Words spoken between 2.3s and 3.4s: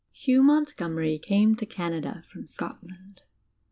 Scodand.